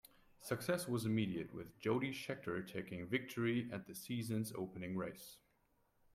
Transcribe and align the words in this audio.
Success 0.39 0.87
was 0.87 1.05
immediate 1.05 1.53
with 1.53 1.77
Jody 1.77 2.11
Scheckter 2.11 2.67
taking 2.67 3.05
victory 3.05 3.69
at 3.71 3.85
the 3.85 3.93
season's 3.93 4.51
opening 4.53 4.97
race. 4.97 5.37